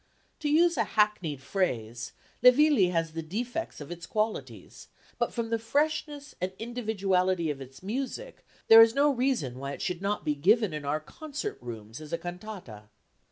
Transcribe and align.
To 0.39 0.49
use 0.49 0.77
a 0.77 0.83
hackneyed 0.97 1.43
phrase, 1.43 2.13
Le 2.41 2.49
Villi 2.51 2.87
has 2.89 3.13
the 3.13 3.21
defects 3.21 3.79
of 3.79 3.91
its 3.91 4.07
qualities, 4.07 4.87
but 5.19 5.31
from 5.31 5.51
the 5.51 5.59
freshness 5.59 6.33
and 6.41 6.53
individuality 6.57 7.51
of 7.51 7.61
its 7.61 7.83
music 7.83 8.43
there 8.67 8.81
is 8.81 8.95
no 8.95 9.13
reason 9.13 9.59
why 9.59 9.73
it 9.73 9.81
should 9.83 10.01
not 10.01 10.25
be 10.25 10.33
given 10.33 10.73
in 10.73 10.85
our 10.85 10.99
concert 10.99 11.59
rooms 11.61 12.01
as 12.01 12.11
a 12.11 12.17
cantata. 12.17 12.89